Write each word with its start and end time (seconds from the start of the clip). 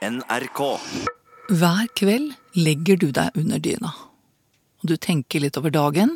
NRK. 0.00 0.60
Hver 1.52 1.88
kveld 1.92 2.30
legger 2.56 2.96
du 2.96 3.10
deg 3.12 3.34
under 3.36 3.60
dyna. 3.60 3.90
Og 4.80 4.88
du 4.88 4.94
tenker 4.96 5.42
litt 5.44 5.58
over 5.60 5.72
dagen. 5.74 6.14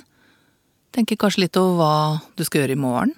Tenker 0.97 1.19
kanskje 1.21 1.43
litt 1.43 1.59
over 1.61 1.77
hva 1.77 1.97
du 2.33 2.41
skal 2.49 2.63
gjøre 2.63 2.79
i 2.79 2.81
morgen. 2.81 3.13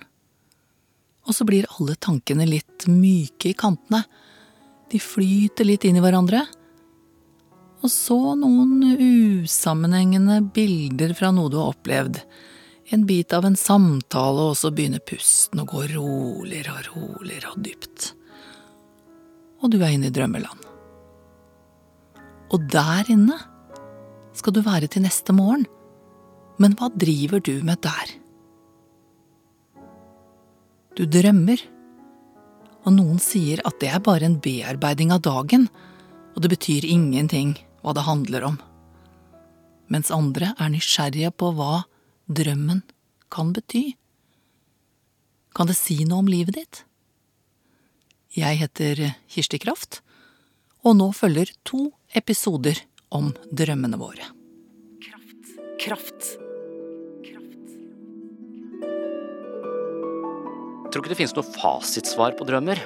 Og 1.31 1.39
så 1.39 1.47
blir 1.47 1.71
alle 1.77 1.95
tankene 2.03 2.49
litt 2.51 2.89
myke 2.91 3.53
i 3.53 3.55
kantene. 3.59 4.03
De 4.91 4.99
flyter 5.03 5.71
litt 5.71 5.87
inn 5.87 6.01
i 6.01 6.03
hverandre. 6.03 6.43
Og 7.87 7.93
så 7.93 8.19
noen 8.35 8.83
usammenhengende 8.99 10.41
bilder 10.51 11.15
fra 11.15 11.31
noe 11.31 11.53
du 11.53 11.61
har 11.63 11.77
opplevd. 11.77 12.25
En 12.91 13.07
bit 13.07 13.31
av 13.39 13.47
en 13.47 13.59
samtale, 13.59 14.51
og 14.51 14.59
så 14.59 14.75
begynner 14.75 15.03
pusten 15.15 15.63
å 15.63 15.71
gå 15.71 15.87
roligere 15.95 16.75
og 16.75 16.87
roligere 16.91 17.55
og 17.55 17.63
dypt 17.63 18.16
og 19.63 19.73
du 19.73 19.81
er 19.81 19.95
inne 19.95 20.11
i 20.11 20.15
drømmeland. 20.15 20.63
Og 22.55 22.69
der 22.71 23.09
inne 23.13 23.39
skal 24.37 24.55
du 24.55 24.63
være 24.65 24.89
til 24.91 25.05
neste 25.07 25.35
morgen. 25.35 25.67
Men 26.61 26.77
hva 26.79 26.89
driver 26.93 27.43
du 27.45 27.59
med 27.65 27.83
der? 27.85 28.13
Du 30.97 31.05
drømmer, 31.05 31.61
og 32.87 32.95
noen 32.95 33.19
sier 33.21 33.61
at 33.69 33.77
det 33.83 33.91
er 33.93 34.01
bare 34.01 34.25
en 34.25 34.39
bearbeiding 34.41 35.13
av 35.13 35.21
dagen, 35.27 35.67
og 36.33 36.45
det 36.45 36.53
betyr 36.55 36.87
ingenting 36.89 37.57
hva 37.83 37.93
det 37.97 38.07
handler 38.07 38.47
om. 38.49 38.57
Mens 39.93 40.13
andre 40.15 40.55
er 40.57 40.73
nysgjerrige 40.73 41.35
på 41.37 41.53
hva 41.59 41.85
drømmen 42.33 42.81
kan 43.33 43.53
bety. 43.53 43.91
Kan 45.57 45.69
det 45.69 45.77
si 45.77 46.01
noe 46.05 46.25
om 46.25 46.31
livet 46.31 46.57
ditt? 46.57 46.86
Jeg 48.37 48.59
heter 48.61 48.99
Kirsti 49.33 49.57
Kraft, 49.63 50.03
og 50.85 50.99
nå 50.99 51.07
følger 51.17 51.49
to 51.65 51.87
episoder 52.13 52.77
om 53.09 53.31
drømmene 53.49 53.97
våre. 53.97 54.27
Kraft. 55.01 55.55
Kraft. 55.81 56.29
Kraft. 57.25 57.73
Jeg 60.85 60.93
tror 60.93 61.01
ikke 61.01 61.15
det 61.15 61.19
finnes 61.23 61.33
noe 61.39 61.49
fasitsvar 61.57 62.37
på 62.37 62.45
drømmer. 62.45 62.85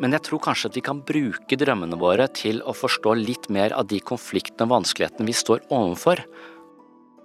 Men 0.00 0.16
jeg 0.16 0.24
tror 0.30 0.40
kanskje 0.48 0.72
at 0.72 0.80
vi 0.80 0.86
kan 0.88 1.04
bruke 1.04 1.60
drømmene 1.60 2.00
våre 2.00 2.30
til 2.32 2.64
å 2.64 2.72
forstå 2.72 3.18
litt 3.20 3.52
mer 3.52 3.76
av 3.76 3.92
de 3.92 4.00
konfliktene 4.00 4.64
og 4.64 4.78
vanskelighetene 4.78 5.28
vi 5.28 5.36
står 5.36 5.68
overfor. 5.68 6.24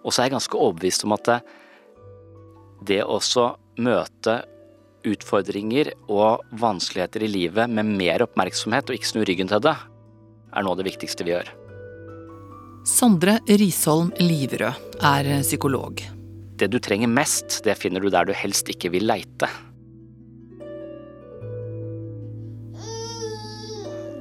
Og 0.04 0.12
så 0.12 0.20
er 0.20 0.28
jeg 0.28 0.36
ganske 0.36 0.60
overbevist 0.60 1.08
om 1.08 1.16
at 1.16 1.24
det, 1.30 1.42
det 2.92 3.04
å 3.08 3.20
møte 3.80 4.42
utfordringer 5.08 5.92
og 6.12 6.44
vanskeligheter 6.62 7.26
i 7.26 7.32
livet 7.32 7.72
med 7.72 7.90
mer 7.98 8.26
oppmerksomhet 8.28 8.90
og 8.90 8.98
ikke 8.98 9.10
snu 9.10 9.24
ryggen 9.28 9.50
til 9.52 9.64
det, 9.64 9.76
er 10.52 10.66
noe 10.66 10.76
av 10.76 10.82
det 10.82 10.88
viktigste 10.90 11.26
vi 11.28 11.34
gjør. 11.36 11.52
Sondre 12.88 13.38
Risholm 13.46 14.10
Liverød 14.18 15.04
er 15.06 15.30
psykolog. 15.44 16.02
Det 16.58 16.70
du 16.70 16.80
trenger 16.82 17.10
mest, 17.10 17.62
det 17.66 17.78
finner 17.78 18.02
du 18.02 18.10
der 18.14 18.26
du 18.30 18.34
helst 18.38 18.70
ikke 18.74 18.92
vil 18.94 19.06
leite. 19.10 19.50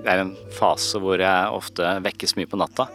Det 0.00 0.08
er 0.08 0.22
en 0.22 0.32
fase 0.56 1.00
hvor 1.00 1.20
jeg 1.20 1.56
ofte 1.56 1.88
vekkes 2.04 2.36
mye 2.38 2.48
på 2.48 2.60
natta. 2.60 2.88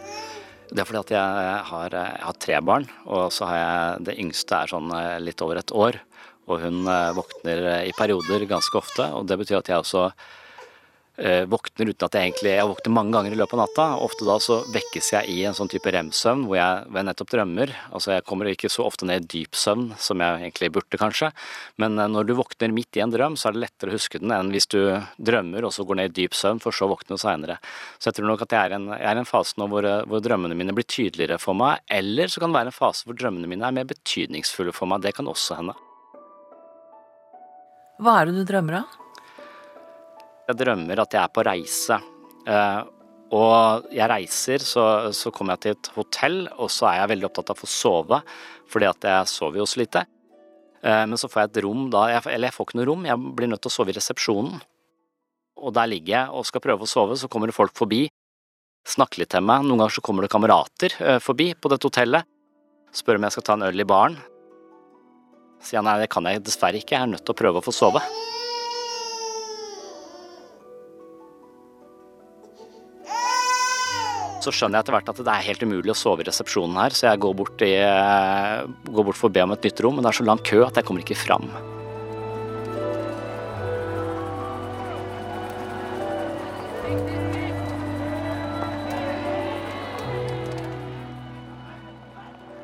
Det 0.66 0.82
er 0.82 0.88
fordi 0.88 1.02
at 1.04 1.12
jeg 1.14 1.58
har, 1.68 1.94
jeg 1.94 2.24
har 2.26 2.38
tre 2.42 2.58
barn, 2.66 2.88
og 3.06 3.30
så 3.34 3.46
har 3.46 3.58
jeg 3.60 4.06
det 4.08 4.16
yngste 4.22 4.58
er 4.58 4.72
sånn 4.72 4.90
eh, 4.98 5.18
litt 5.22 5.42
over 5.46 5.60
et 5.60 5.70
år. 5.70 6.00
Og 6.46 6.62
hun 6.62 6.86
eh, 6.86 7.12
våkner 7.16 7.68
eh, 7.72 7.84
i 7.90 7.94
perioder 7.96 8.46
ganske 8.48 8.78
ofte, 8.78 9.10
og 9.14 9.26
det 9.26 9.38
betyr 9.40 9.58
at 9.58 9.70
jeg 9.70 9.82
også 9.82 10.02
eh, 11.18 11.42
våkner 11.50 11.90
uten 11.90 12.06
at 12.06 12.14
jeg 12.14 12.28
egentlig 12.28 12.52
Jeg 12.52 12.68
våkner 12.70 12.94
mange 12.94 13.14
ganger 13.16 13.34
i 13.34 13.38
løpet 13.40 13.56
av 13.56 13.62
natta. 13.64 13.86
Ofte 14.04 14.28
da 14.28 14.36
så 14.42 14.60
vekkes 14.70 15.10
jeg 15.16 15.32
i 15.32 15.40
en 15.48 15.56
sånn 15.58 15.70
type 15.72 15.90
rem-søvn 15.90 16.44
hvor, 16.46 16.60
hvor, 16.60 17.00
jeg 17.00 17.08
nettopp 17.08 17.32
drømmer. 17.34 17.72
Altså 17.90 18.14
jeg 18.14 18.26
kommer 18.28 18.50
ikke 18.52 18.70
så 18.70 18.86
ofte 18.86 19.08
ned 19.08 19.26
i 19.26 19.30
dyp 19.34 19.58
søvn 19.58 19.88
som 19.98 20.22
jeg 20.22 20.44
egentlig 20.44 20.70
burde, 20.76 21.00
kanskje. 21.00 21.32
Men 21.82 21.98
når 21.98 22.28
du 22.28 22.36
våkner 22.38 22.74
midt 22.76 23.00
i 23.00 23.02
en 23.02 23.14
drøm, 23.14 23.34
så 23.34 23.50
er 23.50 23.56
det 23.56 23.64
lettere 23.64 23.90
å 23.90 23.96
huske 23.96 24.22
den 24.22 24.34
enn 24.36 24.52
hvis 24.54 24.70
du 24.70 24.78
drømmer 25.18 25.66
og 25.66 25.74
så 25.74 25.86
går 25.88 25.98
ned 26.02 26.12
i 26.12 26.16
dyp 26.20 26.36
søvn, 26.38 26.62
for 26.62 26.76
så 26.76 26.86
å 26.86 26.92
våkne 26.94 27.18
seinere. 27.18 27.58
Så 27.98 28.12
jeg 28.12 28.20
tror 28.20 28.30
nok 28.30 28.46
at 28.46 28.54
jeg 28.54 28.70
er 28.70 28.78
en, 28.78 28.92
en, 28.94 29.26
fase 29.26 29.58
nå 29.58 29.66
hvor, 29.72 29.88
hvor, 30.06 30.22
drømmene 30.22 30.54
mine 30.54 30.76
blir 30.76 30.86
tydeligere 30.86 31.40
for 31.42 31.58
meg. 31.58 31.82
Eller 31.90 32.30
så 32.30 32.38
kan 32.38 32.54
det 32.54 32.60
være 32.60 32.74
en 32.74 32.78
fase 32.78 33.08
hvor 33.08 33.18
drømmene 33.18 33.50
mine 33.50 33.66
er 33.66 33.74
mer 33.74 33.90
betydningsfulle 33.90 34.76
for 34.76 34.86
meg. 34.86 35.02
Det 35.02 35.16
kan 35.18 35.26
også 35.26 35.58
hende. 35.58 35.74
Hva 37.96 38.18
er 38.20 38.28
det 38.28 38.36
du 38.36 38.44
drømmer 38.44 38.82
av? 38.82 38.96
Jeg 40.46 40.58
drømmer 40.60 41.00
at 41.02 41.16
jeg 41.16 41.22
er 41.22 41.32
på 41.32 41.44
reise. 41.46 41.96
Eh, 42.46 42.82
og 43.36 43.88
jeg 43.90 44.08
reiser, 44.12 44.62
så, 44.62 44.84
så 45.16 45.32
kommer 45.34 45.56
jeg 45.56 45.62
til 45.64 45.74
et 45.74 45.88
hotell, 45.96 46.36
og 46.60 46.70
så 46.70 46.90
er 46.90 47.00
jeg 47.00 47.12
veldig 47.14 47.28
opptatt 47.30 47.50
av 47.50 47.56
å 47.56 47.62
få 47.64 47.70
sove, 47.70 48.20
fordi 48.70 48.90
at 48.90 49.08
jeg 49.08 49.32
sover 49.32 49.62
jo 49.62 49.66
så 49.66 49.80
lite. 49.80 50.04
Eh, 50.84 51.02
men 51.08 51.16
så 51.18 51.30
får 51.32 51.42
jeg 51.42 51.52
et 51.52 51.62
rom 51.64 51.88
da, 51.90 52.04
eller 52.20 52.50
jeg 52.50 52.56
får 52.58 52.68
ikke 52.68 52.80
noe 52.82 52.88
rom, 52.92 53.08
jeg 53.08 53.32
blir 53.40 53.50
nødt 53.50 53.64
til 53.64 53.72
å 53.72 53.76
sove 53.78 53.94
i 53.94 53.96
resepsjonen. 53.96 54.60
Og 55.56 55.74
der 55.74 55.88
ligger 55.90 56.12
jeg 56.18 56.36
og 56.36 56.46
skal 56.46 56.62
prøve 56.68 56.84
å 56.84 56.92
sove, 56.92 57.16
så 57.18 57.32
kommer 57.32 57.50
det 57.50 57.56
folk 57.56 57.74
forbi, 57.80 58.04
snakker 58.86 59.24
litt 59.24 59.32
til 59.32 59.42
meg. 59.42 59.64
Noen 59.64 59.80
ganger 59.82 59.96
så 59.96 60.04
kommer 60.04 60.26
det 60.26 60.34
kamerater 60.36 61.00
eh, 61.00 61.18
forbi 61.24 61.54
på 61.56 61.72
dette 61.72 61.88
hotellet, 61.88 62.28
spør 62.94 63.18
om 63.18 63.26
jeg 63.26 63.38
skal 63.38 63.48
ta 63.48 63.56
en 63.56 63.70
øl 63.72 63.82
i 63.82 63.88
baren 63.88 64.20
sier 65.66 65.82
han 65.82 65.88
nei, 65.88 65.98
det 66.04 66.10
kan 66.12 66.26
jeg 66.28 66.44
dessverre 66.46 66.78
ikke, 66.78 66.94
jeg 66.94 67.02
er 67.02 67.12
nødt 67.16 67.26
til 67.26 67.34
å 67.34 67.38
prøve 67.38 67.60
å 67.60 67.66
få 67.66 67.74
sove. 67.74 68.02
Så 74.46 74.52
skjønner 74.54 74.78
jeg 74.78 74.84
etter 74.84 74.94
hvert 74.94 75.08
at 75.10 75.20
det 75.26 75.32
er 75.32 75.46
helt 75.48 75.64
umulig 75.66 75.90
å 75.90 75.98
sove 75.98 76.22
i 76.22 76.26
resepsjonen 76.28 76.78
her, 76.78 76.94
så 76.94 77.08
jeg 77.08 77.22
går 77.24 77.32
bort, 77.34 77.62
i, 77.66 77.72
går 78.94 79.08
bort 79.08 79.18
for 79.18 79.26
å 79.26 79.34
be 79.34 79.42
om 79.42 79.56
et 79.56 79.66
nytt 79.66 79.82
rom, 79.82 79.98
men 79.98 80.06
det 80.06 80.12
er 80.12 80.20
så 80.20 80.26
lang 80.28 80.42
kø 80.46 80.60
at 80.68 80.78
jeg 80.78 80.86
kommer 80.86 81.02
ikke 81.02 81.18
fram. 81.18 81.50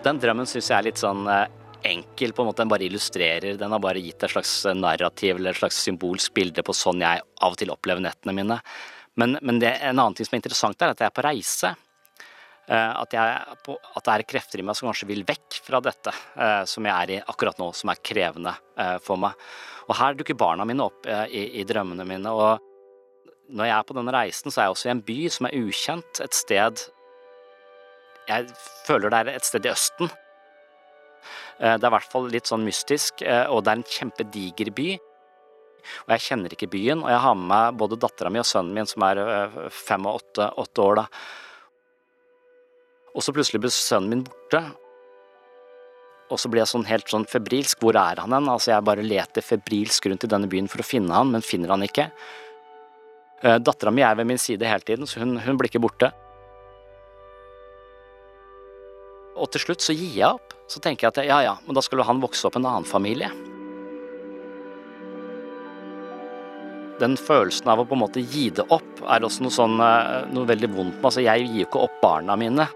Den 0.03 0.19
drømmen 0.23 0.47
syns 0.51 0.71
jeg 0.71 0.77
er 0.77 0.87
litt 0.87 0.99
sånn 0.99 1.27
eh, 1.31 1.62
enkel, 1.89 2.33
på 2.33 2.43
en 2.43 2.51
måte. 2.51 2.63
Den 2.63 2.73
bare 2.73 2.87
illustrerer. 2.87 3.57
Den 3.61 3.75
har 3.75 3.83
bare 3.83 4.03
gitt 4.03 4.23
et 4.23 4.33
slags 4.33 4.55
narrativ 4.79 5.37
eller 5.37 5.53
et 5.53 5.61
slags 5.61 5.79
symbolsk 5.85 6.35
bilde 6.37 6.65
på 6.65 6.75
sånn 6.77 7.03
jeg 7.05 7.23
av 7.23 7.55
og 7.55 7.61
til 7.61 7.73
opplever 7.75 8.05
nettene 8.05 8.35
mine. 8.37 8.59
Men, 9.21 9.37
men 9.43 9.59
det, 9.61 9.75
en 9.83 9.99
annen 9.99 10.17
ting 10.17 10.29
som 10.29 10.37
er 10.37 10.43
interessant, 10.43 10.81
er 10.81 10.95
at 10.95 11.03
jeg 11.03 11.11
er 11.11 11.17
på 11.17 11.27
reise. 11.27 11.75
Eh, 12.71 12.93
at, 12.95 13.13
jeg, 13.13 13.57
at, 13.59 14.05
det 14.07 14.15
er 14.15 14.25
krefter 14.29 14.63
i 14.63 14.65
meg 14.67 14.79
som 14.79 14.89
kanskje 14.89 15.09
vil 15.11 15.25
vekk 15.27 15.59
fra 15.67 15.81
dette 15.83 16.13
eh, 16.15 16.63
som 16.71 16.87
jeg 16.87 16.95
er 16.95 17.15
i 17.17 17.23
akkurat 17.35 17.59
nå, 17.59 17.73
som 17.75 17.91
er 17.91 18.03
krevende 18.07 18.55
eh, 18.79 18.99
for 19.03 19.21
meg. 19.21 19.35
Og 19.89 19.97
her 19.99 20.17
dukker 20.17 20.39
barna 20.39 20.65
mine 20.69 20.87
opp 20.87 21.09
i, 21.27 21.43
i 21.59 21.65
drømmene 21.67 22.07
mine. 22.07 22.31
og 22.31 22.63
når 23.53 23.67
jeg 23.69 23.75
er 23.77 23.87
på 23.89 23.97
denne 23.99 24.15
reisen, 24.15 24.53
så 24.53 24.61
er 24.61 24.69
jeg 24.69 24.77
også 24.77 24.89
i 24.89 24.93
en 24.93 25.05
by 25.05 25.17
som 25.35 25.49
er 25.49 25.57
ukjent. 25.59 26.21
Et 26.25 26.37
sted 26.37 26.85
Jeg 28.31 28.47
føler 28.87 29.11
det 29.11 29.19
er 29.19 29.31
et 29.35 29.49
sted 29.49 29.67
i 29.67 29.73
Østen. 29.73 30.13
Eh, 31.63 31.79
det 31.79 31.87
er 31.87 31.93
i 31.93 31.95
hvert 31.97 32.11
fall 32.11 32.29
litt 32.33 32.51
sånn 32.51 32.67
mystisk, 32.67 33.23
eh, 33.23 33.47
og 33.47 33.63
det 33.63 33.73
er 33.73 33.81
en 33.81 33.91
kjempediger 33.97 34.73
by. 34.75 34.91
Og 36.05 36.13
jeg 36.15 36.25
kjenner 36.27 36.55
ikke 36.55 36.71
byen, 36.71 37.03
og 37.03 37.11
jeg 37.11 37.23
har 37.25 37.39
med 37.39 37.49
meg 37.53 37.79
både 37.79 37.99
dattera 38.03 38.31
mi 38.31 38.43
og 38.43 38.47
sønnen 38.47 38.75
min, 38.75 38.91
som 38.91 39.05
er 39.07 39.23
eh, 39.23 39.59
fem 39.71 40.07
og 40.11 40.21
åtte, 40.23 40.49
åtte 40.63 40.85
år 40.85 41.03
da. 41.03 41.09
Og 43.13 43.23
så 43.23 43.35
plutselig 43.35 43.61
blir 43.63 43.75
sønnen 43.75 44.11
min 44.11 44.25
borte. 44.27 44.63
Og 46.33 46.41
så 46.41 46.49
blir 46.49 46.63
jeg 46.63 46.73
sånn 46.73 46.89
helt 46.89 47.11
sånn 47.13 47.27
febrilsk. 47.29 47.83
Hvor 47.83 47.99
er 48.01 48.23
han 48.23 48.33
hen? 48.33 48.49
Altså 48.49 48.73
jeg 48.73 48.87
bare 48.89 49.05
leter 49.05 49.45
febrilsk 49.45 50.07
rundt 50.09 50.25
i 50.25 50.31
denne 50.33 50.49
byen 50.49 50.71
for 50.73 50.81
å 50.81 50.87
finne 50.87 51.13
han, 51.13 51.29
men 51.29 51.45
finner 51.45 51.75
han 51.75 51.85
ikke. 51.85 52.07
Dattera 53.43 53.93
mi 53.93 54.05
er 54.07 54.17
ved 54.17 54.31
min 54.31 54.41
side 54.41 54.65
hele 54.65 54.87
tiden, 54.87 55.05
så 55.05 55.21
hun, 55.21 55.35
hun 55.45 55.59
blir 55.61 55.69
ikke 55.69 55.83
borte. 55.83 56.09
Og 59.37 59.49
til 59.53 59.65
slutt 59.65 59.85
så 59.85 59.95
gir 59.97 60.13
jeg 60.19 60.29
opp. 60.29 60.53
Så 60.71 60.81
tenker 60.83 61.09
jeg 61.09 61.15
at 61.15 61.29
ja 61.29 61.41
ja, 61.45 61.57
men 61.67 61.77
da 61.77 61.83
skulle 61.85 62.07
han 62.09 62.23
vokse 62.23 62.47
opp 62.49 62.57
i 62.57 62.63
en 62.63 62.69
annen 62.69 62.89
familie. 62.89 63.31
Den 67.03 67.17
følelsen 67.19 67.71
av 67.73 67.83
å 67.83 67.87
på 67.89 67.97
en 67.97 68.03
måte 68.05 68.23
gi 68.23 68.47
det 68.55 68.65
opp, 68.71 69.03
er 69.11 69.25
også 69.27 69.43
noe, 69.43 69.55
sånn, 69.55 69.81
eh, 69.83 70.29
noe 70.33 70.49
veldig 70.49 70.71
vondt 70.71 70.99
med. 70.99 71.09
Altså, 71.09 71.25
jeg 71.25 71.47
gir 71.49 71.65
jo 71.65 71.69
ikke 71.69 71.85
opp 71.89 71.99
barna 72.05 72.37
mine. 72.39 72.69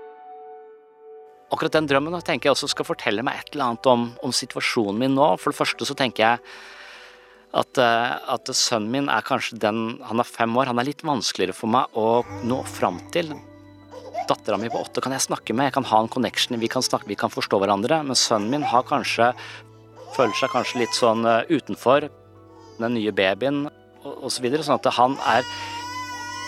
Akkurat 1.54 1.76
den 1.76 1.86
drømmen 1.86 2.16
tenker 2.26 2.50
jeg 2.50 2.56
også 2.56 2.72
skal 2.72 2.88
fortelle 2.88 3.22
meg 3.22 3.38
et 3.38 3.52
eller 3.54 3.70
annet 3.70 3.86
om, 3.92 4.08
om 4.26 4.32
situasjonen 4.34 4.98
min 4.98 5.14
nå. 5.14 5.28
For 5.38 5.54
det 5.54 5.60
første 5.60 5.86
så 5.86 5.94
tenker 5.94 6.24
jeg 6.24 6.40
at, 7.56 7.78
eh, 7.78 8.14
at, 8.34 8.50
sønnen 8.50 8.90
min 8.92 9.12
er 9.12 9.24
kanskje 9.24 9.60
den 9.62 10.00
Han 10.04 10.20
er 10.20 10.28
fem 10.28 10.56
år, 10.58 10.66
han 10.72 10.82
er 10.82 10.90
litt 10.90 11.06
vanskeligere 11.06 11.54
for 11.54 11.70
meg 11.70 11.94
å 11.94 12.24
nå 12.44 12.64
fram 12.66 12.98
til 13.14 13.30
dattera 14.28 14.58
mi 14.60 14.70
på 14.72 14.80
åtte 14.80 15.02
kan 15.04 15.14
jeg 15.14 15.24
snakke 15.26 15.54
med, 15.54 15.70
jeg 15.70 15.76
kan 15.78 15.88
ha 15.90 16.02
en 16.02 16.10
connection, 16.12 16.58
vi 16.60 16.70
kan, 16.70 16.84
snakke, 16.84 17.08
vi 17.10 17.18
kan 17.18 17.32
forstå 17.32 17.60
hverandre. 17.62 18.02
Men 18.06 18.18
sønnen 18.18 18.52
min 18.52 18.66
har 18.66 18.86
kanskje, 18.88 19.32
føler 20.16 20.36
seg 20.38 20.52
kanskje 20.54 20.82
litt 20.82 20.96
sånn 20.96 21.26
eh, 21.28 21.48
utenfor 21.52 22.08
den 22.80 22.96
nye 22.96 23.14
babyen 23.16 23.66
osv. 24.04 24.36
Så 24.36 24.44
videre, 24.44 24.66
sånn 24.66 24.78
at 24.78 24.92
han 24.98 25.18
er 25.26 25.46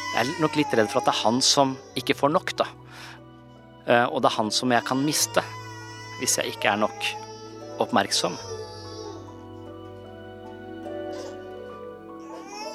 Jeg 0.09 0.25
er 0.25 0.29
nok 0.41 0.55
litt 0.57 0.73
redd 0.73 0.89
for 0.89 1.03
at 1.03 1.09
det 1.11 1.13
er 1.13 1.25
han 1.27 1.43
som 1.45 1.75
ikke 2.01 2.17
får 2.17 2.31
nok, 2.33 2.55
da. 2.57 2.65
Eh, 3.87 4.07
og 4.09 4.23
det 4.25 4.31
er 4.31 4.39
han 4.39 4.53
som 4.55 4.73
jeg 4.73 4.87
kan 4.89 5.03
miste 5.05 5.45
hvis 6.19 6.39
jeg 6.41 6.55
ikke 6.55 6.73
er 6.73 6.81
nok 6.81 7.11
oppmerksom. 7.85 8.35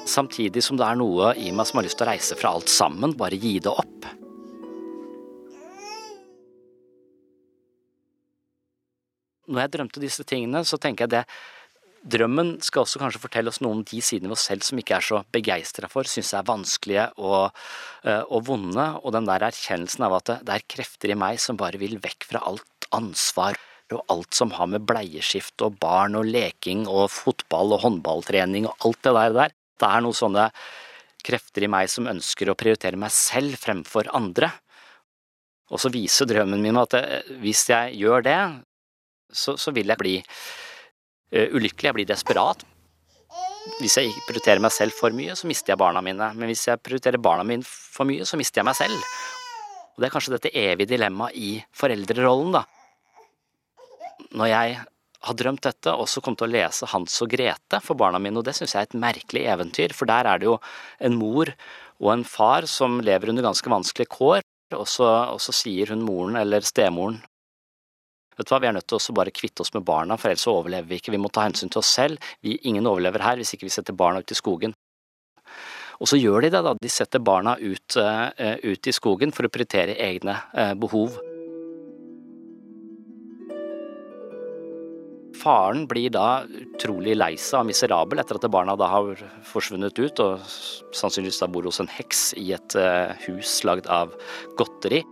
Samtidig 0.08 0.62
som 0.62 0.78
det 0.78 0.86
er 0.86 0.98
noe 1.00 1.32
i 1.40 1.50
meg 1.50 1.66
som 1.68 1.80
har 1.80 1.88
lyst 1.88 1.98
til 1.98 2.06
å 2.06 2.12
reise 2.12 2.38
fra 2.38 2.54
alt 2.54 2.70
sammen, 2.72 3.16
bare 3.18 3.40
gi 3.40 3.56
det 3.64 3.72
opp. 3.72 3.93
Når 9.54 9.66
jeg 9.66 9.74
drømte 9.76 10.02
disse 10.02 10.26
tingene, 10.26 10.64
så 10.66 10.80
tenker 10.80 11.06
jeg 11.06 11.20
det 11.20 11.26
Drømmen 12.04 12.58
skal 12.60 12.82
også 12.82 13.00
kanskje 13.00 13.20
fortelle 13.22 13.48
oss 13.48 13.62
noe 13.64 13.78
om 13.78 13.84
de 13.88 13.98
sidene 14.04 14.28
ved 14.28 14.36
oss 14.36 14.42
selv 14.50 14.64
som 14.66 14.76
ikke 14.76 14.98
er 14.98 15.04
så 15.06 15.22
begeistra 15.32 15.88
for, 15.88 16.04
syns 16.04 16.34
er 16.36 16.44
vanskelige 16.44 17.06
og, 17.16 17.54
eh, 18.04 18.20
og, 18.28 18.42
vonde, 18.50 18.84
og 19.00 19.14
den 19.16 19.24
der 19.24 19.46
erkjennelsen 19.48 20.04
av 20.04 20.18
at 20.18 20.34
det, 20.44 20.52
er 20.52 20.66
krefter 20.68 21.14
i 21.14 21.16
meg 21.16 21.40
som 21.40 21.56
bare 21.56 21.80
vil 21.80 21.96
vekk 22.04 22.26
fra 22.28 22.42
alt 22.44 22.88
ansvar 22.92 23.56
og 23.94 24.02
alt 24.12 24.36
som 24.36 24.52
har 24.58 24.68
med 24.68 24.84
bleieskift 24.84 25.64
og 25.64 25.78
barn 25.80 26.18
og 26.18 26.28
leking 26.28 26.84
og 26.84 27.08
fotball 27.14 27.72
og 27.76 27.86
håndballtrening 27.86 28.68
og 28.68 28.84
alt 28.84 29.00
det 29.06 29.14
der 29.16 29.38
der. 29.38 29.56
Det 29.80 29.88
er 29.88 30.04
noen 30.04 30.18
sånne 30.18 30.50
krefter 31.24 31.64
i 31.64 31.72
meg 31.72 31.88
som 31.88 32.10
ønsker 32.10 32.52
å 32.52 32.58
prioritere 32.58 33.00
meg 33.00 33.12
selv 33.16 33.56
fremfor 33.60 34.12
andre. 34.12 34.52
Og 35.72 35.80
så 35.80 35.88
viser 35.92 36.28
drømmen 36.28 36.60
min 36.60 36.78
at 36.80 36.96
eh, 37.00 37.34
hvis 37.40 37.64
jeg 37.72 37.96
gjør 38.02 38.28
det, 38.28 38.38
så, 39.34 39.56
så 39.60 39.74
vil 39.74 39.90
jeg 39.92 40.00
bli 40.00 40.14
uh, 40.20 41.48
ulykkelig, 41.56 41.90
jeg 41.90 41.98
blir 41.98 42.08
desperat. 42.08 42.64
Hvis 43.80 43.96
jeg 43.98 44.12
prioriterer 44.26 44.62
meg 44.62 44.74
selv 44.74 44.94
for 44.96 45.14
mye, 45.16 45.34
så 45.36 45.48
mister 45.50 45.72
jeg 45.72 45.80
barna 45.80 46.02
mine. 46.04 46.30
Men 46.36 46.50
hvis 46.50 46.66
jeg 46.68 46.82
prioriterer 46.84 47.22
barna 47.22 47.46
mine 47.48 47.64
for 47.66 48.06
mye, 48.08 48.26
så 48.28 48.38
mister 48.40 48.60
jeg 48.60 48.68
meg 48.68 48.78
selv. 48.78 49.12
Og 49.94 50.02
det 50.02 50.08
er 50.08 50.14
kanskje 50.14 50.34
dette 50.34 50.52
evige 50.58 50.90
dilemmaet 50.94 51.38
i 51.38 51.52
foreldrerollen, 51.76 52.58
da. 52.58 52.64
Når 54.34 54.50
jeg 54.50 54.76
har 55.24 55.36
drømt 55.38 55.64
dette, 55.64 55.92
og 55.94 56.08
så 56.10 56.20
kom 56.20 56.36
til 56.36 56.48
å 56.48 56.52
lese 56.52 56.88
Hans 56.92 57.16
og 57.24 57.30
Grete 57.32 57.80
for 57.82 57.98
barna 57.98 58.20
mine, 58.20 58.36
og 58.40 58.46
det 58.46 58.56
syns 58.58 58.74
jeg 58.74 58.84
er 58.84 58.90
et 58.90 58.98
merkelig 59.00 59.44
eventyr, 59.54 59.94
for 59.96 60.10
der 60.10 60.28
er 60.28 60.40
det 60.40 60.50
jo 60.50 60.58
en 61.00 61.16
mor 61.18 61.52
og 62.02 62.10
en 62.12 62.24
far 62.28 62.66
som 62.68 62.98
lever 63.04 63.32
under 63.32 63.46
ganske 63.46 63.70
vanskelige 63.70 64.12
kår, 64.12 64.42
og 64.74 64.88
så, 64.90 65.08
og 65.32 65.40
så 65.40 65.54
sier 65.54 65.94
hun 65.94 66.04
moren, 66.04 66.36
eller 66.40 66.66
stemoren, 66.66 67.22
vet 68.36 68.46
du 68.46 68.54
hva, 68.54 68.60
vi 68.62 68.70
er 68.70 68.76
nødt 68.76 68.88
til 68.90 68.98
å 68.98 69.16
bare 69.16 69.34
kvitte 69.34 69.64
oss 69.64 69.74
med 69.74 69.86
barna, 69.86 70.18
for 70.20 70.32
ellers 70.32 70.46
overlever 70.50 70.90
vi 70.90 71.00
ikke, 71.00 71.14
vi 71.14 71.20
må 71.22 71.30
ta 71.32 71.46
hensyn 71.46 71.72
til 71.72 71.82
oss 71.82 71.92
selv, 71.98 72.32
vi, 72.44 72.58
ingen 72.68 72.88
overlever 72.90 73.24
her 73.24 73.40
hvis 73.40 73.54
ikke 73.56 73.68
vi 73.68 73.74
setter 73.74 73.96
barna 73.96 74.22
ut 74.22 74.34
i 74.34 74.38
skogen. 74.38 74.74
Og 76.02 76.10
så 76.10 76.18
gjør 76.18 76.42
de 76.42 76.50
det, 76.50 76.64
da, 76.66 76.74
de 76.74 76.90
setter 76.90 77.22
barna 77.22 77.54
ut, 77.60 77.96
uh, 78.00 78.30
ut 78.64 78.90
i 78.90 78.94
skogen 78.94 79.30
for 79.34 79.46
å 79.46 79.52
prioritere 79.52 79.94
egne 80.02 80.34
uh, 80.50 80.74
behov. 80.78 81.20
Faren 85.44 85.84
blir 85.90 86.12
da 86.14 86.44
utrolig 86.46 87.16
lei 87.18 87.34
seg 87.40 87.60
og 87.60 87.68
miserabel 87.68 88.22
etter 88.22 88.38
at 88.38 88.46
barna 88.52 88.76
da 88.80 88.88
har 88.88 89.20
forsvunnet 89.44 89.98
ut 89.98 90.22
og 90.24 90.46
sannsynligvis 90.96 91.42
da 91.42 91.50
bor 91.52 91.66
hos 91.68 91.82
en 91.82 91.90
heks 91.90 92.30
i 92.40 92.52
et 92.56 92.76
eh, 92.80 93.12
hus 93.26 93.58
lagd 93.68 93.90
av 93.92 94.14
godteri. 94.56 95.02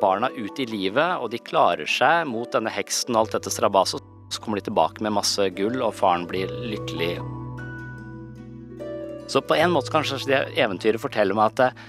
Barna 0.00 0.30
ut 0.34 0.58
i 0.60 0.66
livet, 0.68 1.20
og 1.20 1.30
de 1.32 1.40
klarer 1.42 1.88
seg 1.88 2.26
mot 2.30 2.50
denne 2.52 2.72
heksen 2.72 3.14
og 3.14 3.24
alt 3.24 3.38
dette 3.38 3.52
strabaset. 3.54 4.02
Så 4.32 4.42
kommer 4.42 4.58
de 4.58 4.66
tilbake 4.66 5.04
med 5.04 5.14
masse 5.14 5.50
gull, 5.54 5.80
og 5.84 5.94
faren 5.94 6.26
blir 6.28 6.50
lykkelig. 6.64 7.18
Så 9.30 9.40
på 9.40 9.56
en 9.56 9.72
måte 9.72 9.92
kanskje 9.92 10.20
det 10.28 10.40
eventyret 10.60 11.00
forteller 11.00 11.36
meg 11.36 11.54
at 11.54 11.62
eh, 11.68 11.84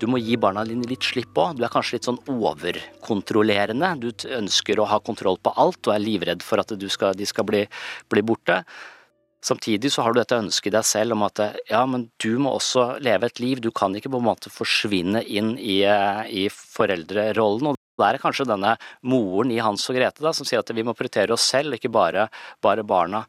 du 0.00 0.06
må 0.12 0.20
gi 0.20 0.36
barna 0.40 0.64
dine 0.68 0.84
litt 0.88 1.04
slipp 1.04 1.36
òg. 1.40 1.56
Du 1.56 1.64
er 1.64 1.72
kanskje 1.72 1.96
litt 1.96 2.08
sånn 2.08 2.20
overkontrollerende. 2.32 3.94
Du 4.02 4.10
ønsker 4.36 4.80
å 4.80 4.88
ha 4.90 5.00
kontroll 5.04 5.38
på 5.40 5.54
alt 5.56 5.88
og 5.88 5.94
er 5.94 6.04
livredd 6.04 6.44
for 6.44 6.60
at 6.60 6.74
skal, 6.92 7.16
de 7.16 7.28
skal 7.28 7.48
bli, 7.48 7.62
bli, 8.12 8.24
borte. 8.26 8.60
Samtidig 9.46 9.92
så 9.94 10.02
har 10.02 10.14
du 10.14 10.18
dette 10.18 10.38
ønsket 10.40 10.72
i 10.72 10.74
deg 10.74 10.86
selv 10.88 11.14
om 11.14 11.22
at 11.26 11.38
ja, 11.70 11.84
men 11.86 12.08
du 12.22 12.32
må 12.42 12.56
også 12.56 12.96
leve 13.04 13.28
et 13.28 13.38
liv. 13.38 13.60
Du 13.62 13.70
kan 13.70 13.94
ikke 13.94 14.10
på 14.10 14.18
en 14.18 14.26
måte 14.26 14.50
forsvinne 14.50 15.22
inn 15.22 15.52
i, 15.60 15.82
i 15.86 16.48
foreldrerollen. 16.50 17.70
og 17.70 17.78
det 17.96 18.08
er 18.08 18.18
kanskje 18.20 18.48
denne 18.48 18.74
moren 19.06 19.52
i 19.54 19.60
Hans 19.62 19.86
og 19.88 19.96
Grete 19.96 20.24
da, 20.24 20.32
som 20.34 20.48
sier 20.48 20.64
at 20.64 20.72
vi 20.74 20.84
må 20.84 20.96
prioritere 20.98 21.36
oss 21.36 21.46
selv, 21.52 21.76
ikke 21.76 21.92
bare, 21.94 22.26
bare 22.64 22.84
barna. 22.84 23.22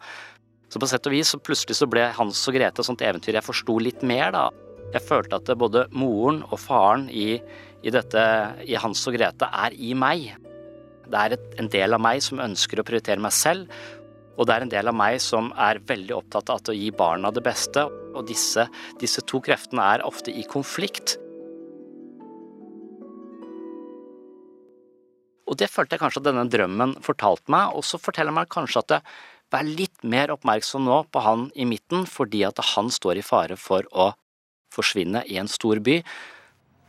Så 0.67 0.81
på 0.81 0.89
sett 0.89 1.05
og 1.07 1.13
vis 1.13 1.29
så 1.31 1.39
plutselig 1.39 1.77
så 1.77 1.87
ble 1.87 2.09
Hans 2.17 2.41
og 2.49 2.57
Grete 2.57 2.81
et 2.81 2.89
sånt 2.89 3.03
eventyr 3.05 3.37
jeg 3.37 3.45
forsto 3.45 3.77
litt 3.79 4.01
mer, 4.01 4.33
da. 4.35 4.47
Jeg 4.95 5.03
følte 5.03 5.37
at 5.37 5.53
både 5.59 5.85
moren 5.95 6.41
og 6.47 6.57
faren 6.63 7.07
i, 7.11 7.37
i, 7.37 7.93
dette, 7.93 8.25
i 8.65 8.75
Hans 8.79 9.05
og 9.07 9.15
Grete 9.15 9.47
er 9.53 9.75
i 9.77 9.93
meg. 9.95 10.33
Det 11.07 11.21
er 11.21 11.37
et, 11.37 11.47
en 11.61 11.71
del 11.71 11.95
av 11.95 12.03
meg 12.03 12.25
som 12.25 12.41
ønsker 12.43 12.81
å 12.81 12.87
prioritere 12.87 13.23
meg 13.23 13.35
selv, 13.35 13.69
og 14.37 14.45
det 14.45 14.53
er 14.53 14.65
en 14.65 14.71
del 14.71 14.89
av 14.91 14.97
meg 14.97 15.19
som 15.23 15.49
er 15.57 15.81
veldig 15.89 16.13
opptatt 16.19 16.51
av 16.53 16.69
å 16.69 16.75
gi 16.77 16.91
barna 16.93 17.31
det 17.33 17.41
beste. 17.45 17.87
Og 18.13 18.25
disse, 18.29 18.67
disse 19.01 19.23
to 19.25 19.41
kreftene 19.43 19.85
er 19.95 20.05
ofte 20.05 20.33
i 20.33 20.45
konflikt. 20.49 21.17
Og 25.47 25.57
det 25.57 25.69
følte 25.71 25.95
jeg 25.95 26.03
kanskje 26.03 26.21
at 26.21 26.27
denne 26.27 26.45
drømmen 26.51 26.97
fortalte 27.05 27.51
meg, 27.53 27.73
og 27.73 27.85
så 27.87 27.99
forteller 28.01 28.35
meg 28.35 28.49
kanskje 28.51 28.83
at 28.83 28.95
jeg 28.97 29.05
vær 29.53 29.69
litt 29.79 30.03
mer 30.03 30.33
oppmerksom 30.35 30.83
nå 30.85 31.03
på 31.13 31.23
han 31.23 31.47
i 31.55 31.65
midten, 31.65 32.05
fordi 32.05 32.43
at 32.45 32.59
han 32.75 32.91
står 32.93 33.21
i 33.21 33.25
fare 33.25 33.57
for 33.57 33.87
å 33.95 34.11
forsvinne 34.75 35.23
i 35.31 35.39
en 35.39 35.49
stor 35.49 35.79
by, 35.81 36.01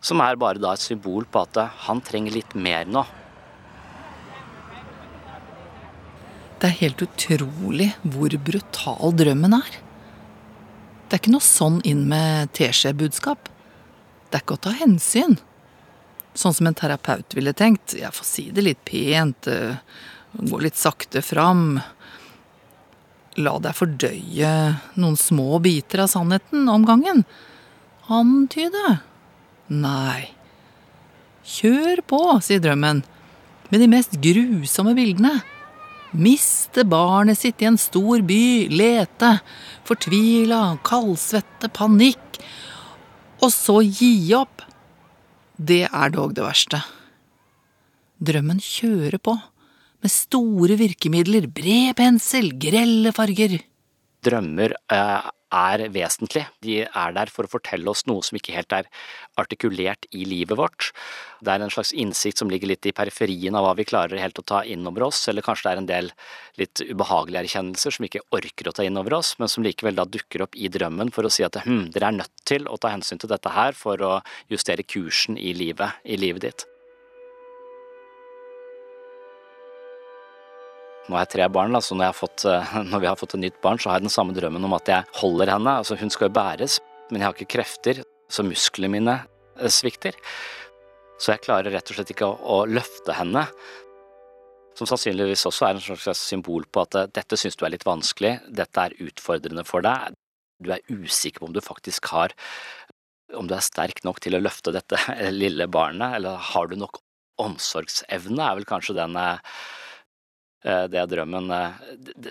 som 0.05 0.21
er 0.23 0.39
bare 0.39 0.61
da 0.62 0.75
et 0.75 0.83
symbol 0.83 1.25
på 1.31 1.47
at 1.47 1.62
han 1.87 2.03
trenger 2.05 2.35
litt 2.35 2.59
mer 2.59 2.91
nå. 2.91 3.06
Det 6.58 6.66
er 6.66 6.81
helt 6.81 7.02
utrolig 7.05 7.93
hvor 8.02 8.34
brutal 8.43 9.12
drømmen 9.14 9.55
er. 9.60 9.76
Det 11.06 11.14
er 11.14 11.20
ikke 11.22 11.32
noe 11.32 11.44
sånn 11.44 11.78
inn 11.88 12.02
med 12.10 12.50
teskjebudskap. 12.58 13.49
Det 14.28 14.37
er 14.37 14.43
ikke 14.43 14.56
å 14.58 14.64
ta 14.66 14.72
hensyn. 14.76 15.38
Sånn 16.37 16.56
som 16.56 16.69
en 16.69 16.76
terapeut 16.76 17.34
ville 17.38 17.55
tenkt. 17.56 17.94
Jeg 17.96 18.10
får 18.14 18.26
si 18.26 18.49
det 18.55 18.64
litt 18.66 18.82
pent, 18.87 19.46
eh, 19.49 19.78
gå 20.34 20.60
litt 20.60 20.76
sakte 20.76 21.22
fram. 21.22 21.81
La 23.38 23.55
deg 23.62 23.78
fordøye 23.78 24.52
noen 24.99 25.16
små 25.16 25.60
biter 25.62 26.02
av 26.05 26.10
sannheten 26.10 26.69
om 26.69 26.84
gangen. 26.84 27.25
Antyde? 28.10 28.99
Nei. 29.69 30.34
Kjør 31.48 32.03
på, 32.03 32.20
sier 32.43 32.60
drømmen, 32.60 33.05
med 33.70 33.81
de 33.81 33.88
mest 33.88 34.19
grusomme 34.20 34.94
bildene. 34.98 35.38
Miste 36.17 36.86
barnet 36.88 37.36
sitt 37.38 37.60
i 37.60 37.67
en 37.69 37.77
stor 37.81 38.22
by, 38.24 38.69
lete, 38.72 39.34
fortvila, 39.88 40.79
kaldsvette, 40.86 41.69
panikk. 41.77 42.41
Og 43.44 43.53
så 43.53 43.82
gi 43.84 44.32
opp. 44.36 44.65
Det 45.58 45.84
er 45.88 46.15
dog 46.15 46.32
det 46.38 46.46
verste. 46.46 46.81
Drømmen 48.19 48.58
kjører 48.62 49.19
på, 49.22 49.36
med 50.03 50.10
store 50.10 50.79
virkemidler, 50.79 51.46
bred 51.50 51.96
pensel, 51.98 52.53
grelle 52.58 53.12
farger. 53.15 53.58
Drømmer 54.25 54.75
eh, 54.93 55.29
er 55.55 55.84
vesentlig. 55.93 56.44
De 56.65 56.82
er 56.84 57.15
der 57.17 57.31
for 57.32 57.46
å 57.46 57.51
fortelle 57.51 57.89
oss 57.91 58.05
noe 58.08 58.25
som 58.25 58.37
ikke 58.39 58.55
helt 58.56 58.75
er 58.75 58.89
artikulert 59.41 60.08
i 60.13 60.25
livet 60.29 60.58
vårt. 60.58 60.91
Det 61.41 61.53
er 61.53 61.65
en 61.65 61.72
slags 61.72 61.94
innsikt 61.96 62.43
som 62.43 62.51
ligger 62.53 62.72
litt 62.72 62.87
i 62.89 62.94
periferien 62.96 63.56
av 63.56 63.65
hva 63.65 63.75
vi 63.79 63.87
klarer 63.89 64.20
helt 64.20 64.41
å 64.43 64.46
ta 64.46 64.63
inn 64.67 64.87
over 64.91 65.08
oss, 65.08 65.22
eller 65.31 65.46
kanskje 65.46 65.69
det 65.69 65.75
er 65.75 65.82
en 65.82 65.91
del 65.91 66.13
litt 66.60 66.84
ubehagelige 66.84 67.46
erkjennelser 67.46 67.94
som 67.94 68.05
vi 68.05 68.13
ikke 68.13 68.27
orker 68.37 68.69
å 68.69 68.77
ta 68.77 68.87
inn 68.87 69.01
over 69.01 69.20
oss, 69.20 69.37
men 69.41 69.53
som 69.53 69.67
likevel 69.67 69.98
da 69.98 70.08
dukker 70.08 70.44
opp 70.44 70.58
i 70.58 70.70
drømmen 70.72 71.13
for 71.15 71.29
å 71.29 71.32
si 71.32 71.46
at 71.46 71.60
hm, 71.65 71.89
dere 71.94 72.13
er 72.13 72.19
nødt 72.22 72.48
til 72.48 72.69
å 72.69 72.81
ta 72.81 72.93
hensyn 72.93 73.20
til 73.20 73.32
dette 73.32 73.55
her 73.55 73.79
for 73.79 74.03
å 74.05 74.19
justere 74.53 74.87
kursen 74.87 75.41
i 75.41 75.55
livet, 75.56 76.03
i 76.05 76.20
livet 76.20 76.51
ditt. 76.51 76.69
Nå 81.08 81.17
har 81.17 81.24
jeg 81.24 81.32
tre 81.38 81.48
barn, 81.48 81.72
da, 81.72 81.81
så 81.81 81.96
når, 81.96 82.12
fått, 82.17 82.44
eh, 82.48 82.77
når, 82.91 83.03
vi 83.03 83.08
har 83.08 83.19
fått 83.19 83.34
et 83.38 83.44
nytt 83.46 83.58
barn, 83.65 83.81
så 83.81 83.91
har 83.91 83.98
jeg 83.98 84.08
den 84.08 84.15
samme 84.15 84.36
drømmen 84.36 84.69
om 84.69 84.77
at 84.77 84.93
jeg 84.93 85.08
holder 85.22 85.55
henne. 85.55 85.79
Altså, 85.81 85.96
hun 85.96 86.12
skal 86.12 86.29
jo 86.29 86.36
bæres, 86.36 86.79
men 87.08 87.22
jeg 87.22 87.29
har 87.29 87.36
ikke 87.36 87.55
krefter, 87.56 88.03
så 88.29 88.44
musklene 88.44 88.93
mine 88.98 89.17
eh, 89.56 89.72
svikter. 89.72 90.19
Så 91.19 91.32
jeg 91.32 91.43
klarer 91.48 91.72
rett 91.74 91.91
og 91.91 91.98
slett 91.98 92.12
ikke 92.12 92.29
å, 92.29 92.36
å 92.38 92.58
løfte 92.69 93.17
henne. 93.17 93.46
Som 94.79 94.86
sannsynligvis 94.86 95.48
også 95.48 95.67
er 95.67 95.79
en 95.79 95.82
slags 95.82 96.20
symbol 96.29 96.69
på 96.70 96.84
at 96.84 97.00
eh, 97.00 97.10
dette 97.17 97.41
syns 97.41 97.56
du 97.56 97.65
er 97.65 97.74
litt 97.74 97.88
vanskelig, 97.88 98.36
dette 98.60 98.84
er 98.84 99.00
utfordrende 99.08 99.65
for 99.67 99.86
deg, 99.86 100.12
du 100.60 100.72
er 100.74 100.84
usikker 100.91 101.41
på 101.41 101.48
om 101.48 101.55
du 101.55 101.62
faktisk 101.62 102.10
har 102.10 102.34
om 103.36 103.48
du 103.48 103.53
er 103.55 103.65
sterk 103.65 104.00
nok 104.06 104.22
til 104.24 104.38
å 104.38 104.41
løfte 104.41 104.72
dette 104.72 104.96
lille 105.34 105.67
barnet, 105.70 106.17
eller 106.19 106.41
har 106.53 106.69
du 106.69 106.79
nok 106.81 107.00
omsorgsevne, 107.38 108.41
er 108.43 108.56
vel 108.58 108.67
kanskje 108.69 108.96
den 108.98 109.17
det 110.65 111.00
er 111.00 111.10
drømmen. 111.10 111.50
Eh, 111.55 112.31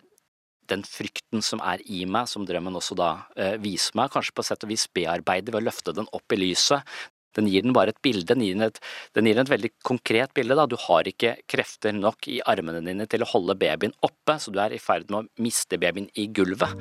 den 0.68 0.84
frykten 0.84 1.44
som 1.46 1.62
er 1.64 1.82
i 1.88 2.04
meg, 2.10 2.28
som 2.28 2.46
drømmen 2.48 2.76
også 2.76 2.98
da 3.00 3.12
eh, 3.40 3.56
viser 3.64 3.96
meg, 4.00 4.12
kanskje 4.14 4.36
på 4.36 4.46
sett 4.46 4.66
og 4.66 4.74
vis 4.74 4.88
bearbeider 4.94 5.54
ved 5.54 5.62
å 5.62 5.68
løfte 5.70 5.96
den 5.96 6.10
opp 6.16 6.36
i 6.36 6.42
lyset. 6.42 6.98
Den 7.38 7.50
gir 7.52 7.64
den 7.64 7.76
bare 7.76 7.94
et 7.94 8.02
bilde, 8.04 8.26
den 8.32 8.42
gir 8.44 8.56
den 8.58 8.66
et, 8.66 8.80
den 9.14 9.30
gir 9.30 9.38
den 9.38 9.46
et 9.46 9.54
veldig 9.54 9.72
konkret 9.86 10.34
bilde. 10.36 10.58
Da. 10.58 10.66
Du 10.66 10.78
har 10.88 11.08
ikke 11.08 11.36
krefter 11.50 11.94
nok 11.94 12.28
i 12.32 12.40
armene 12.42 12.82
dine 12.86 13.06
til 13.10 13.24
å 13.24 13.30
holde 13.30 13.58
babyen 13.60 13.94
oppe, 14.06 14.40
så 14.42 14.54
du 14.54 14.60
er 14.64 14.74
i 14.74 14.82
ferd 14.82 15.12
med 15.12 15.22
å 15.22 15.44
miste 15.46 15.80
babyen 15.80 16.10
i 16.18 16.28
gulvet. 16.34 16.74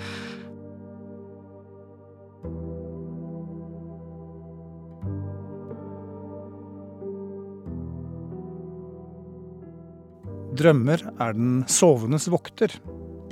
Drømmer 10.57 11.03
er 11.21 11.35
den 11.37 11.65
sovendes 11.69 12.29
vokter, 12.33 12.73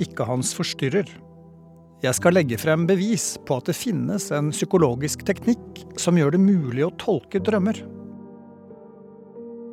ikke 0.03 0.27
hans 0.27 0.51
forstyrrer. 0.57 1.07
Jeg 2.03 2.17
skal 2.17 2.35
legge 2.35 2.59
frem 2.61 2.83
bevis 2.85 3.33
på 3.47 3.57
at 3.57 3.69
det 3.71 3.77
finnes 3.77 4.27
en 4.35 4.51
psykologisk 4.53 5.23
teknikk 5.25 5.85
som 6.01 6.19
gjør 6.19 6.35
det 6.35 6.41
mulig 6.43 6.83
å 6.85 6.93
tolke 7.01 7.41
drømmer. 7.41 7.79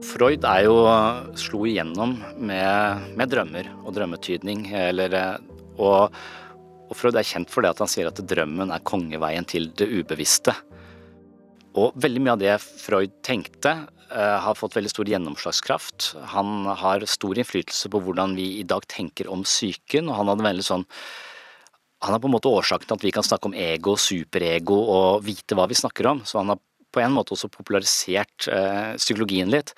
Freud 0.07 0.47
er 0.49 0.65
jo, 0.65 0.77
slo 1.39 1.67
igjennom 1.69 2.17
med, 2.39 3.11
med 3.19 3.33
drømmer 3.33 3.69
og 3.83 3.93
drømmetydning. 3.99 4.65
Eller, 4.89 5.19
og, 5.77 6.15
og, 6.89 6.95
Freud 6.99 7.19
er 7.19 7.27
kjent 7.27 7.53
for 7.53 7.65
det 7.65 7.75
at 7.75 7.83
han 7.85 7.91
sier 7.91 8.09
at 8.11 8.23
drømmen 8.33 8.73
er 8.75 8.87
kongeveien 8.89 9.47
til 9.49 9.69
det 9.79 9.91
ubevisste. 9.93 10.57
Og 11.79 11.97
veldig 11.97 12.21
mye 12.23 12.37
av 12.37 12.43
det 12.43 12.57
Freud 12.61 13.15
tenkte, 13.25 13.77
Eh, 14.13 14.39
har 14.45 14.55
fått 14.55 14.77
veldig 14.77 14.91
stor 14.91 15.09
gjennomslagskraft. 15.09 16.13
Han 16.35 16.67
har 16.67 17.05
stor 17.09 17.39
innflytelse 17.39 17.89
på 17.89 18.01
hvordan 18.05 18.35
vi 18.37 18.59
i 18.61 18.65
dag 18.69 18.85
tenker 18.91 19.31
om 19.33 19.45
psyken, 19.47 20.11
og 20.11 20.19
han 20.19 20.33
hadde 20.33 20.49
veldig 20.51 20.67
sånn 20.67 20.85
han 22.03 22.17
er 22.17 22.19
på 22.19 22.27
en 22.27 22.35
måte 22.35 22.51
årsaken 22.51 22.89
til 22.89 22.97
at 22.97 23.05
vi 23.07 23.13
kan 23.15 23.23
snakke 23.23 23.47
om 23.47 23.55
ego, 23.55 23.93
superego 23.95 24.75
og 24.91 25.23
vite 25.23 25.55
hva 25.55 25.69
vi 25.71 25.77
snakker 25.79 26.09
om. 26.11 26.25
Så 26.27 26.41
han 26.41 26.51
har 26.51 26.59
på 26.93 26.99
en 26.99 27.15
måte 27.15 27.37
også 27.37 27.47
popularisert 27.47 28.49
eh, 28.51 28.97
psykologien 28.99 29.53
litt. 29.55 29.71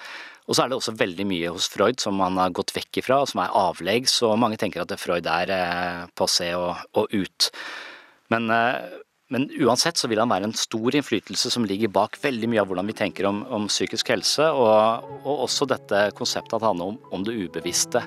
Og 0.48 0.56
så 0.56 0.64
er 0.64 0.72
det 0.72 0.78
også 0.78 0.96
veldig 0.96 1.26
mye 1.28 1.52
hos 1.52 1.68
Freud 1.68 2.00
som 2.00 2.16
han 2.24 2.40
har 2.40 2.54
gått 2.56 2.72
vekk 2.72 3.02
ifra, 3.02 3.20
og 3.20 3.28
som 3.28 3.44
er 3.44 3.52
avlegg, 3.60 4.08
så 4.08 4.32
mange 4.40 4.56
tenker 4.56 4.82
at 4.82 4.96
Freud 4.98 5.28
er 5.28 5.52
eh, 5.52 6.00
passé 6.16 6.54
og, 6.56 6.80
og 6.96 7.12
ut. 7.12 7.50
Men 8.32 8.48
men 9.32 9.46
uansett 9.56 9.96
så 9.96 10.08
vil 10.10 10.20
han 10.20 10.28
være 10.28 10.50
en 10.50 10.58
stor 10.58 10.94
innflytelse 10.98 11.48
som 11.52 11.64
ligger 11.64 11.92
bak 11.92 12.18
veldig 12.20 12.50
mye 12.50 12.60
av 12.60 12.68
hvordan 12.68 12.90
vi 12.90 12.96
tenker 12.98 13.28
om, 13.28 13.40
om 13.48 13.70
psykisk 13.70 14.12
helse, 14.12 14.50
og, 14.52 15.08
og, 15.22 15.46
også 15.46 15.68
dette 15.70 16.10
konseptet 16.18 16.58
at 16.58 16.66
handler 16.66 16.92
om, 16.92 16.98
om 17.14 17.24
det 17.24 17.36
ubevisste. 17.40 18.04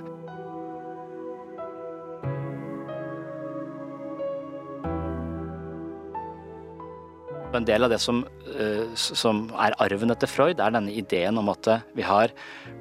En 7.57 7.65
del 7.65 7.87
av 7.87 7.89
det 7.89 7.97
som, 8.03 8.19
eh, 8.53 8.83
som, 8.93 9.47
er 9.57 9.73
arven 9.81 10.13
etter 10.13 10.29
Freud, 10.29 10.59
er 10.61 10.75
denne 10.75 10.93
ideen 10.93 11.39
om 11.41 11.49
at 11.49 11.71
vi 11.97 12.05
har 12.05 12.35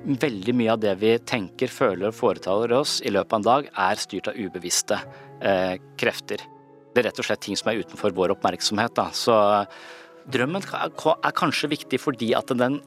veldig 0.04 0.52
mye 0.58 0.74
av 0.74 0.82
det 0.82 0.92
vi 1.00 1.14
tenker, 1.24 1.72
føler 1.72 2.10
og 2.10 2.18
foretaler 2.18 2.74
oss 2.76 2.98
i 3.00 3.14
løpet 3.14 3.32
av 3.32 3.40
en 3.40 3.48
dag, 3.48 3.72
er 3.72 4.02
styrt 4.02 4.28
av 4.28 4.36
ubevisste 4.36 5.00
eh, 5.40 5.80
krefter. 5.96 6.44
Det 6.96 7.02
er 7.02 7.10
rett 7.10 7.18
og 7.20 7.26
slett 7.28 7.42
ting 7.44 7.58
som 7.60 7.68
er 7.68 7.82
utenfor 7.84 8.14
vår 8.16 8.32
oppmerksomhet. 8.32 8.94
Da. 8.96 9.10
Så 9.12 9.34
drømmen 10.32 10.64
er 10.64 11.34
kanskje 11.36 11.68
viktig 11.68 12.00
fordi 12.00 12.30
at 12.38 12.48
den 12.56 12.80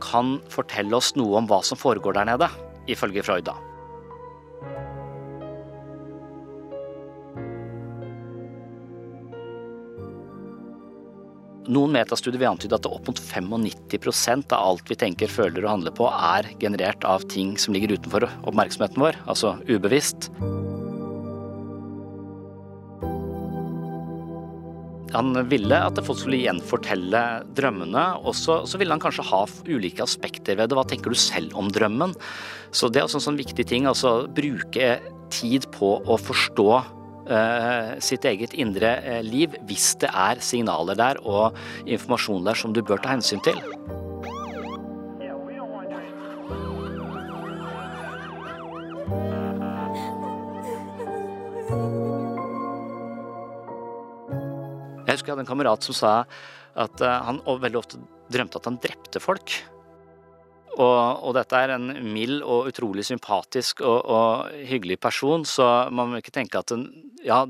kan 0.00 0.38
fortelle 0.48 0.96
oss 0.96 1.12
noe 1.20 1.42
om 1.42 1.50
hva 1.50 1.60
som 1.60 1.76
foregår 1.76 2.16
der 2.16 2.30
nede, 2.32 2.48
ifølge 2.88 3.20
Freud. 3.26 3.50
da. 3.50 3.58
Noen 11.70 11.92
metastudier 11.94 12.40
vil 12.40 12.48
antyde 12.48 12.80
at 12.80 12.88
opp 12.88 13.12
mot 13.12 13.20
95% 13.20 14.56
av 14.56 14.72
alt 14.72 14.88
vi 14.90 14.96
tenker, 14.98 15.30
føler 15.30 15.68
og 15.68 15.74
handler 15.76 15.94
på, 15.94 16.08
er 16.08 16.48
generert 16.64 17.04
av 17.06 17.28
ting 17.30 17.52
som 17.60 17.76
ligger 17.76 17.94
utenfor 18.00 18.26
oppmerksomheten 18.40 19.04
vår, 19.04 19.20
altså 19.28 19.54
ubevisst. 19.68 20.32
Han 25.10 25.34
ville 25.50 25.74
at 25.74 25.98
folk 26.06 26.20
skulle 26.20 26.38
gjenfortelle 26.44 27.22
drømmene, 27.58 28.04
og 28.22 28.36
så, 28.38 28.62
ville 28.78 28.94
han 28.94 29.02
kanskje 29.02 29.26
ha 29.26 29.42
ulike 29.66 30.04
aspekter 30.04 30.58
ved 30.58 30.70
det. 30.70 30.78
Hva 30.78 30.86
tenker 30.86 31.10
du 31.10 31.18
selv 31.18 31.56
om 31.58 31.70
drømmen? 31.72 32.14
Så 32.70 32.88
det 32.88 33.02
er 33.02 33.08
også 33.08 33.18
en 33.18 33.26
sånn 33.30 33.40
viktig 33.40 33.66
ting. 33.66 33.88
Altså 33.90 34.28
bruke 34.30 34.92
tid 35.34 35.66
på 35.74 35.96
å 36.06 36.18
forstå 36.18 36.68
uh, 36.70 37.96
sitt 38.02 38.26
eget 38.28 38.54
indre 38.54 38.96
uh, 39.02 39.20
liv 39.26 39.54
hvis 39.66 39.92
det 40.02 40.10
er 40.14 40.42
signaler 40.44 40.98
der 40.98 41.22
og 41.22 41.58
informasjon 41.86 42.46
der 42.46 42.58
som 42.58 42.74
du 42.74 42.82
bør 42.82 43.02
ta 43.02 43.16
hensyn 43.16 43.42
til. 43.46 43.58
Jeg 55.10 55.18
husker 55.18 55.32
jeg 55.32 55.34
hadde 55.34 55.42
en 55.42 55.50
kamerat 55.50 55.82
som 55.82 55.96
sa 55.98 56.10
at 56.78 57.00
eh, 57.02 57.20
han 57.26 57.40
veldig 57.42 57.78
ofte 57.80 57.98
drømte 58.30 58.60
at 58.60 58.66
han 58.68 58.78
drepte 58.78 59.22
folk. 59.22 59.56
Og, 60.76 60.98
og 61.26 61.34
dette 61.34 61.58
er 61.58 61.72
en 61.74 61.88
mild 62.14 62.44
og 62.46 62.68
utrolig 62.70 63.02
sympatisk 63.08 63.82
og, 63.82 63.98
og, 64.06 64.52
hyggelig 64.70 65.00
person, 65.02 65.42
så 65.42 65.90
man 65.90 66.12
må 66.12 66.20
ikke 66.20 66.36
tenke 66.36 66.62
at 66.62 66.70
ja, 67.26 67.40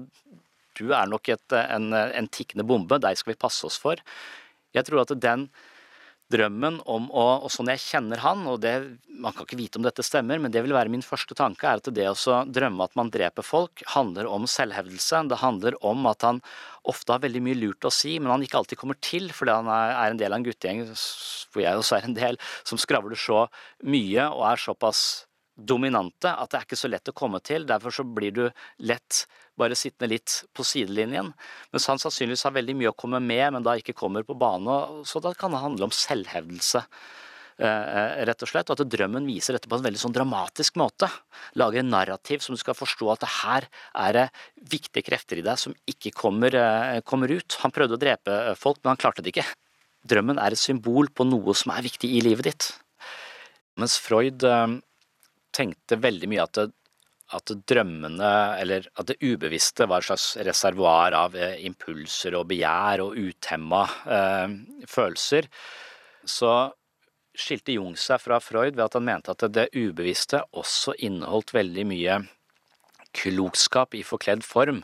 du 0.81 0.87
er 0.97 1.11
nok 1.13 1.29
et, 1.29 1.57
en, 1.61 1.93
en 1.93 2.31
tikkende 2.33 2.65
bombe, 2.65 2.97
deg 2.97 3.21
skal 3.21 3.35
vi 3.35 3.43
passe 3.45 3.69
oss 3.69 3.77
for. 3.83 4.01
Jeg 4.73 4.89
tror 4.89 5.05
at 5.05 5.13
den 5.21 5.51
drømmen 6.31 6.81
om 6.91 7.09
å 7.11 7.27
Og 7.45 7.51
sånn 7.53 7.71
jeg 7.73 7.83
kjenner 7.83 8.21
han, 8.23 8.43
og 8.49 8.61
det, 8.63 8.75
man 9.09 9.35
kan 9.35 9.47
ikke 9.47 9.59
vite 9.59 9.81
om 9.81 9.87
dette 9.87 10.05
stemmer, 10.07 10.41
men 10.43 10.53
det 10.53 10.63
vil 10.65 10.75
være 10.77 10.93
min 10.93 11.05
første 11.05 11.37
tanke, 11.39 11.67
er 11.67 11.81
at 11.81 11.91
det 11.95 12.09
å 12.11 12.41
drømme 12.47 12.87
at 12.87 12.97
man 12.99 13.11
dreper 13.13 13.47
folk, 13.47 13.83
handler 13.95 14.29
om 14.31 14.47
selvhevdelse. 14.51 15.25
Det 15.31 15.41
handler 15.43 15.79
om 15.87 16.07
at 16.11 16.27
han 16.27 16.43
ofte 16.91 17.15
har 17.15 17.25
veldig 17.25 17.43
mye 17.45 17.59
lurt 17.59 17.89
å 17.89 17.95
si, 17.95 18.19
men 18.19 18.33
han 18.33 18.45
ikke 18.45 18.61
alltid 18.61 18.81
kommer 18.81 18.99
til, 19.05 19.31
fordi 19.37 19.57
han 19.61 19.71
er 19.73 20.11
en 20.11 20.21
del 20.21 20.33
av 20.33 20.41
en 20.41 20.47
guttegjeng, 20.47 20.85
hvor 21.51 21.65
jeg 21.65 21.81
også 21.81 21.99
er 21.99 22.09
en 22.09 22.19
del, 22.19 22.41
som 22.65 22.81
skravler 22.81 23.19
så 23.19 23.45
mye 23.83 24.31
og 24.31 24.47
er 24.53 24.65
såpass 24.69 25.03
dominante 25.61 26.31
at 26.31 26.51
det 26.51 26.59
er 26.59 26.67
ikke 26.67 26.79
så 26.79 26.91
lett 26.91 27.11
å 27.11 27.17
komme 27.17 27.41
til. 27.45 27.67
Derfor 27.69 27.95
så 27.95 28.05
blir 28.07 28.35
du 28.37 28.45
lett 28.87 29.25
bare 29.61 29.79
sittende 29.79 30.15
litt 30.15 30.41
på 30.57 30.65
sidelinjen. 30.67 31.33
Mens 31.75 31.89
han 31.91 32.01
sannsynligvis 32.01 32.47
har 32.49 32.57
veldig 32.57 32.77
mye 32.81 32.93
å 32.93 32.99
komme 32.99 33.21
med, 33.23 33.47
men 33.55 33.67
da 33.67 33.77
ikke 33.79 33.97
kommer 33.97 34.27
på 34.27 34.39
bane. 34.41 35.05
Så 35.09 35.23
da 35.23 35.35
kan 35.37 35.53
det 35.55 35.63
handle 35.63 35.89
om 35.89 35.95
selvhevdelse. 35.95 36.85
Eh, 37.61 38.21
rett 38.25 38.41
og 38.41 38.49
slett, 38.49 38.71
og 38.73 38.81
At 38.81 38.89
drømmen 38.89 39.27
viser 39.29 39.53
dette 39.53 39.69
på 39.69 39.77
en 39.77 39.85
veldig 39.85 40.01
sånn 40.01 40.15
dramatisk 40.17 40.79
måte. 40.81 41.11
Lager 41.61 41.83
en 41.83 41.91
narrativ 41.93 42.41
som 42.41 42.57
du 42.57 42.61
skal 42.61 42.79
forstå 42.79 43.11
at 43.13 43.21
det 43.21 43.33
her 43.35 43.67
er 44.01 44.17
det 44.17 44.27
viktige 44.73 45.05
krefter 45.05 45.43
i 45.43 45.45
deg 45.45 45.61
som 45.61 45.75
ikke 45.85 46.15
kommer, 46.17 46.55
eh, 46.55 47.01
kommer 47.05 47.29
ut. 47.29 47.59
Han 47.61 47.71
prøvde 47.71 47.99
å 47.99 48.01
drepe 48.01 48.57
folk, 48.57 48.79
men 48.83 48.97
han 48.97 49.03
klarte 49.03 49.21
det 49.21 49.35
ikke. 49.35 49.45
Drømmen 50.09 50.41
er 50.41 50.53
et 50.53 50.59
symbol 50.59 51.09
på 51.13 51.29
noe 51.29 51.53
som 51.53 51.73
er 51.73 51.85
viktig 51.85 52.09
i 52.09 52.23
livet 52.25 52.45
ditt. 52.49 52.73
Mens 53.77 53.99
Freud 53.99 54.43
eh, 54.43 54.81
tenkte 55.53 56.01
veldig 56.01 56.29
mye 56.33 56.47
at, 56.49 56.73
at 57.37 57.53
drømmene, 57.69 58.33
eller 58.61 58.89
at 58.99 59.11
det 59.11 59.19
ubevisste, 59.23 59.87
var 59.91 60.03
et 60.03 60.09
slags 60.11 60.33
reservoar 60.49 61.15
av 61.17 61.37
eh, 61.39 61.61
impulser 61.67 62.35
og 62.39 62.49
begjær 62.51 63.05
og 63.05 63.17
utemma 63.19 63.85
eh, 64.17 64.57
følelser. 64.91 65.49
Så 66.27 66.53
skilte 67.39 67.77
Jung 67.77 67.95
seg 67.99 68.21
fra 68.23 68.41
Freud 68.43 68.75
ved 68.75 68.85
at 68.89 68.99
han 68.99 69.07
mente 69.07 69.33
at 69.33 69.47
det 69.55 69.71
ubevisste 69.77 70.43
også 70.51 70.97
inneholdt 70.99 71.55
veldig 71.55 71.87
mye 71.89 72.19
klokskap 73.17 73.95
i 73.99 74.05
forkledd 74.07 74.45
form. 74.47 74.83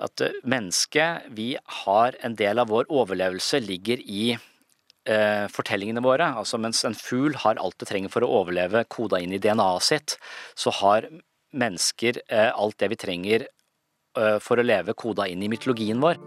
At 0.00 0.22
mennesket, 0.48 1.26
vi 1.36 1.54
har 1.84 2.16
en 2.24 2.36
del 2.38 2.60
av 2.62 2.70
vår 2.72 2.88
overlevelse, 2.92 3.60
ligger 3.64 4.00
i 4.00 4.30
eh, 4.32 5.46
fortellingene 5.52 6.04
våre. 6.04 6.30
Altså 6.40 6.60
mens 6.60 6.84
en 6.88 6.96
fugl 6.96 7.36
har 7.42 7.60
alt 7.60 7.76
det 7.80 7.90
trenger 7.90 8.12
for 8.12 8.24
å 8.24 8.32
overleve 8.42 8.86
koda 8.92 9.20
inn 9.20 9.34
i 9.36 9.42
DNA-et 9.42 9.88
sitt, 9.88 10.16
så 10.56 10.72
har 10.80 11.08
mennesker 11.56 12.20
eh, 12.28 12.50
alt 12.54 12.78
det 12.78 12.90
vi 12.92 12.98
trenger 13.00 13.46
eh, 13.46 14.36
for 14.42 14.60
å 14.60 14.66
leve 14.66 14.94
koda 14.98 15.26
inn 15.30 15.42
i 15.42 15.50
mytologien 15.50 16.00
vår. 16.02 16.20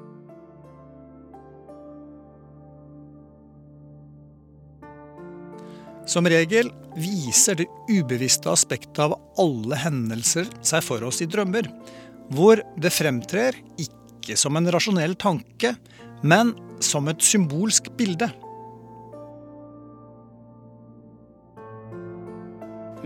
Som 6.10 6.27
regel 6.27 6.68
viser 7.00 7.56
det 7.62 7.70
ubevisste 7.88 8.51
aspektet 8.51 9.00
av 9.06 9.15
alle 9.39 9.77
hendelser 9.80 10.50
seg 10.62 10.84
for 10.84 11.03
oss 11.08 11.22
i 11.24 11.30
drømmer, 11.32 11.70
hvor 12.36 12.60
det 12.75 12.92
fremtrer 12.92 13.56
ikke 13.80 14.36
som 14.39 14.60
en 14.60 14.68
rasjonell 14.72 15.15
tanke, 15.20 15.74
men 16.24 16.51
som 16.84 17.08
et 17.08 17.24
symbolsk 17.24 17.88
bilde. 18.00 18.27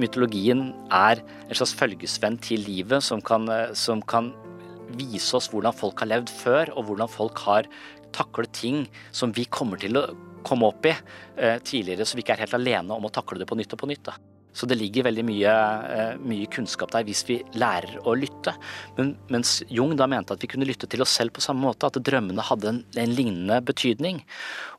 Mytologien 0.01 0.69
er 0.93 1.21
en 1.21 1.57
slags 1.57 1.75
følgesvenn 1.77 2.39
til 2.43 2.63
livet, 2.65 3.03
som 3.03 3.21
kan, 3.21 3.47
eh, 3.49 3.73
som 3.73 4.01
kan 4.01 4.31
vise 4.97 5.35
oss 5.35 5.49
hvordan 5.51 5.75
folk 5.75 5.99
har 5.99 6.11
levd 6.13 6.31
før, 6.31 6.71
og 6.77 6.87
hvordan 6.87 7.11
folk 7.11 7.41
har 7.47 7.67
taklet 8.15 8.53
ting 8.55 8.87
som 9.11 9.33
vi 9.35 9.45
kommer 9.45 9.81
til 9.81 9.99
å 9.99 10.07
komme 10.47 10.69
opp 10.69 10.85
i 10.87 10.93
eh, 10.93 11.59
tidligere, 11.59 12.05
så 12.07 12.15
vi 12.15 12.23
ikke 12.23 12.37
er 12.37 12.45
helt 12.45 12.57
alene 12.57 12.95
om 12.95 13.07
å 13.07 13.13
takle 13.13 13.39
det 13.41 13.49
på 13.49 13.57
nytt 13.59 13.75
og 13.75 13.83
på 13.83 13.89
nytt. 13.91 14.05
Da. 14.07 14.15
Så 14.55 14.65
det 14.65 14.79
ligger 14.79 15.05
veldig 15.05 15.23
mye, 15.27 15.53
eh, 15.93 16.13
mye, 16.17 16.47
kunnskap 16.49 16.91
der 16.93 17.05
hvis 17.05 17.23
vi 17.27 17.37
lærer 17.53 17.99
å 18.07 18.15
lytte. 18.17 18.55
Men, 18.97 19.15
mens 19.29 19.61
Jung 19.69 19.95
da 19.99 20.07
mente 20.09 20.33
at 20.33 20.41
vi 20.41 20.49
kunne 20.49 20.65
lytte 20.65 20.89
til 20.89 21.03
oss 21.05 21.13
selv 21.13 21.35
på 21.35 21.43
samme 21.45 21.61
måte, 21.61 21.85
at 21.85 21.99
drømmene 22.01 22.41
hadde 22.41 22.71
en, 22.71 22.79
en 22.97 23.13
lignende 23.13 23.59
betydning. 23.61 24.23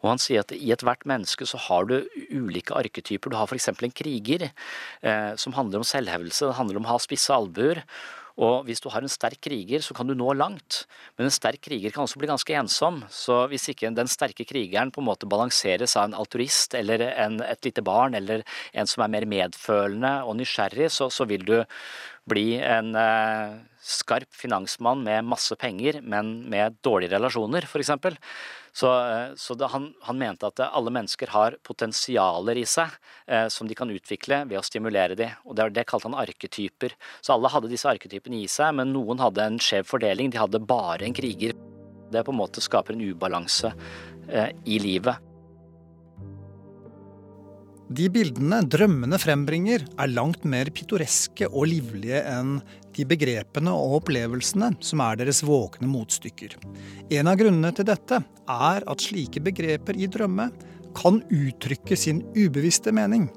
Og 0.02 0.12
han 0.14 0.22
sier 0.22 0.42
at 0.42 0.54
i 0.56 0.72
ethvert 0.74 1.06
menneske 1.06 1.46
så 1.46 1.60
har 1.68 1.86
du 1.86 2.00
ulike 2.30 2.74
arketyper. 2.74 3.30
Du 3.30 3.38
har 3.38 3.46
f.eks. 3.46 3.70
en 3.70 3.98
kriger 4.02 4.48
eh, 4.48 5.32
som 5.38 5.54
handler 5.54 5.82
om 5.82 5.86
selvhevelse, 5.86 6.48
det 6.48 6.58
handler 6.58 6.80
om 6.80 6.88
å 6.88 6.96
ha 6.96 7.02
spisse 7.02 7.34
albuer. 7.34 7.84
Og 8.38 8.68
hvis 8.68 8.80
du 8.82 8.86
har 8.92 9.02
en 9.02 9.10
sterk 9.10 9.40
kriger, 9.42 9.82
så 9.82 9.94
kan 9.96 10.06
du 10.06 10.14
nå 10.14 10.30
langt. 10.38 10.84
Men 11.18 11.26
en 11.26 11.34
sterk 11.34 11.58
kriger 11.64 11.90
kan 11.94 12.04
også 12.04 12.20
bli 12.22 12.30
ganske 12.30 12.54
ensom. 12.60 13.00
Så 13.10 13.40
hvis 13.50 13.66
ikke 13.72 13.90
den 13.94 14.10
sterke 14.10 14.46
krigeren 14.46 14.92
på 14.94 15.02
en 15.02 15.08
måte 15.08 15.26
balanseres 15.30 15.96
av 15.98 16.06
en 16.06 16.16
alturist 16.18 16.76
eller 16.78 17.02
en, 17.10 17.40
et 17.42 17.66
lite 17.66 17.82
barn 17.82 18.14
eller 18.14 18.46
en 18.72 18.90
som 18.90 19.02
er 19.02 19.14
mer 19.16 19.26
medfølende 19.26 20.12
og 20.22 20.38
nysgjerrig, 20.38 20.90
så, 20.94 21.10
så 21.10 21.26
vil 21.26 21.46
du 21.48 21.56
bli 22.28 22.58
en 22.60 22.94
eh, 22.98 23.58
skarp 23.88 24.28
finansmann 24.34 25.02
med 25.04 25.24
masse 25.24 25.56
penger, 25.56 26.00
men 26.02 26.42
med 26.50 26.76
dårlige 26.84 27.16
relasjoner, 27.16 27.64
f.eks. 27.64 27.90
Så, 28.72 28.90
eh, 29.10 29.34
så 29.36 29.54
det, 29.58 29.70
han, 29.72 29.88
han, 30.06 30.18
mente 30.18 30.46
at 30.46 30.60
alle 30.66 30.92
mennesker 30.94 31.32
har 31.32 31.56
potensialer 31.66 32.60
i 32.60 32.66
seg 32.68 32.92
eh, 33.26 33.48
som 33.52 33.68
de 33.68 33.76
kan 33.78 33.90
utvikle 33.90 34.42
ved 34.50 34.60
å 34.60 34.66
stimulere 34.66 35.16
de, 35.18 35.30
og 35.48 35.56
det, 35.58 35.70
det 35.78 35.86
kalte 35.88 36.10
han 36.10 36.18
arketyper. 36.20 36.94
Så 37.20 37.34
alle 37.34 37.50
hadde 37.52 37.72
disse 37.72 37.88
arketypene 37.90 38.42
i 38.42 38.50
seg, 38.50 38.76
men 38.78 38.92
noen 38.94 39.22
hadde 39.22 39.46
en 39.46 39.58
skjev 39.62 39.88
fordeling, 39.88 40.30
de 40.34 40.42
hadde 40.42 40.62
bare 40.62 41.08
en 41.08 41.16
kriger. 41.16 41.56
Det 42.12 42.24
på 42.24 42.32
en 42.32 42.40
måte 42.40 42.62
skaper 42.64 42.96
en 42.96 43.08
ubalanse 43.08 43.72
eh, 44.28 44.52
i 44.68 44.78
livet. 44.82 45.27
De 47.88 48.04
bildene 48.12 48.58
drømmene 48.68 49.16
frembringer, 49.16 49.86
er 49.96 50.10
langt 50.12 50.42
mer 50.44 50.68
pittoreske 50.76 51.46
og 51.48 51.70
livlige 51.70 52.20
enn 52.28 52.58
de 52.92 53.06
begrepene 53.08 53.72
og 53.72 54.02
opplevelsene 54.02 54.74
som 54.84 55.00
er 55.00 55.16
deres 55.22 55.40
våkne 55.46 55.88
motstykker. 55.88 56.58
En 57.16 57.32
av 57.32 57.40
grunnene 57.40 57.72
til 57.72 57.88
dette 57.88 58.20
er 58.20 58.84
at 58.84 59.06
slike 59.06 59.40
begreper 59.40 59.96
i 59.96 60.10
drømme 60.10 60.50
kan 60.98 61.22
uttrykke 61.32 61.96
sin 61.96 62.20
ubevisste 62.36 62.92
mening. 62.92 63.30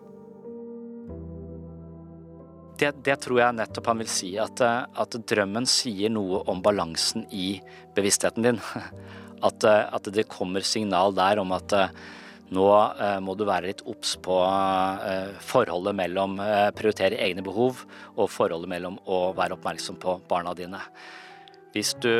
Det, 2.81 2.91
det, 3.05 3.21
tror 3.23 3.39
jeg 3.39 3.55
nettopp 3.55 3.91
han 3.93 4.01
vil 4.01 4.09
si, 4.11 4.33
at, 4.41 4.59
at, 4.59 5.19
drømmen 5.31 5.67
sier 5.69 6.11
noe 6.11 6.41
om 6.51 6.63
balansen 6.65 7.27
i 7.31 7.53
bevisstheten 7.95 8.51
din. 8.51 8.63
At, 9.41 9.65
at 9.65 10.05
det 10.13 10.27
kommer 10.29 10.61
signal 10.61 11.15
der 11.17 11.39
om 11.41 11.49
at 11.55 11.73
nå 12.51 12.67
eh, 12.99 13.17
må 13.23 13.35
du 13.39 13.45
være 13.47 13.69
litt 13.69 13.83
obs 13.87 14.17
på 14.23 14.37
eh, 14.43 15.31
forholdet 15.47 15.95
mellom 15.95 16.37
eh, 16.43 16.67
prioritere 16.75 17.19
egne 17.23 17.43
behov 17.45 17.85
og 18.17 18.31
forholdet 18.31 18.71
mellom 18.71 18.97
å 19.07 19.29
være 19.37 19.55
oppmerksom 19.55 19.99
på 20.01 20.17
barna 20.29 20.53
dine. 20.57 20.81
Hvis 21.71 21.93
du, 22.03 22.11